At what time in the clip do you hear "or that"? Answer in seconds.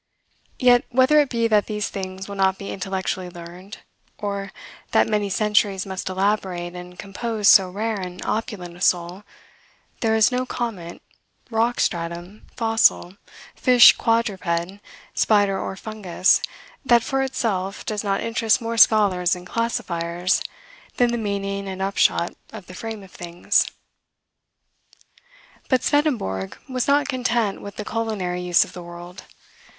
4.17-5.07